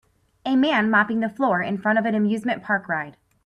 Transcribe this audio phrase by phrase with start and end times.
[0.47, 3.17] A man mopping the floor in front of an amusement park ride.